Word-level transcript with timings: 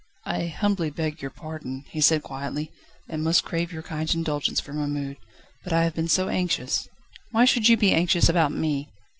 "I 0.25 0.47
humbly 0.47 0.89
beg 0.89 1.21
your 1.21 1.29
pardon," 1.29 1.85
he 1.91 2.01
said 2.01 2.23
quietly, 2.23 2.71
"And 3.07 3.23
must 3.23 3.43
crave 3.43 3.71
your 3.71 3.83
kind 3.83 4.11
indulgence 4.15 4.59
for 4.59 4.73
my 4.73 4.87
mood: 4.87 5.17
but 5.63 5.73
I 5.73 5.83
have 5.83 5.93
been 5.93 6.07
so 6.07 6.27
anxious..." 6.27 6.87
"Why 7.31 7.45
should 7.45 7.69
you 7.69 7.77
be 7.77 7.91
anxious 7.91 8.27
about 8.27 8.51
me?" 8.51 8.89